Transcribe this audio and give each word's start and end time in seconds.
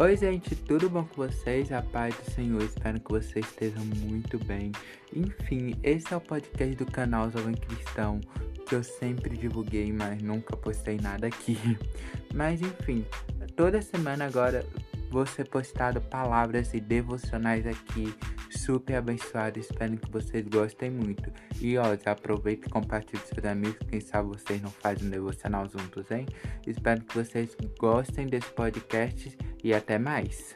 Oi, 0.00 0.16
gente, 0.16 0.56
tudo 0.56 0.88
bom 0.88 1.04
com 1.04 1.26
vocês? 1.26 1.70
A 1.70 1.82
paz 1.82 2.14
do 2.16 2.30
Senhor, 2.30 2.62
espero 2.62 2.98
que 2.98 3.10
vocês 3.10 3.44
estejam 3.44 3.84
muito 3.84 4.42
bem. 4.46 4.72
Enfim, 5.14 5.78
esse 5.82 6.10
é 6.14 6.16
o 6.16 6.20
podcast 6.22 6.74
do 6.74 6.86
canal 6.86 7.30
Jovem 7.30 7.54
Cristão, 7.54 8.18
que 8.66 8.74
eu 8.74 8.82
sempre 8.82 9.36
divulguei, 9.36 9.92
mas 9.92 10.22
nunca 10.22 10.56
postei 10.56 10.96
nada 10.96 11.26
aqui. 11.26 11.58
Mas 12.34 12.62
enfim, 12.62 13.04
toda 13.54 13.82
semana 13.82 14.24
agora 14.24 14.64
vou 15.10 15.26
ser 15.26 15.46
postado 15.48 16.00
palavras 16.00 16.72
e 16.72 16.80
devocionais 16.80 17.66
aqui, 17.66 18.14
super 18.50 18.96
abençoado. 18.96 19.58
Espero 19.58 19.98
que 19.98 20.10
vocês 20.10 20.48
gostem 20.48 20.90
muito. 20.90 21.30
E 21.60 21.76
ó, 21.76 21.94
já 21.94 22.12
aproveita 22.12 22.68
e 22.68 22.70
compartilhe 22.70 23.20
com 23.20 23.34
seus 23.34 23.44
amigos. 23.44 23.86
Quem 23.86 24.00
sabe 24.00 24.28
vocês 24.28 24.62
não 24.62 24.70
fazem 24.70 25.08
um 25.08 25.10
devocional 25.10 25.68
juntos, 25.68 26.10
hein? 26.10 26.24
Espero 26.66 27.02
que 27.02 27.14
vocês 27.14 27.54
gostem 27.78 28.26
desse 28.26 28.50
podcast 28.52 29.36
e 29.62 29.74
até 29.74 29.98
mais. 29.98 30.54